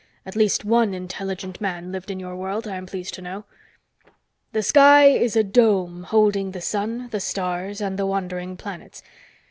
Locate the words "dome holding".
5.43-6.53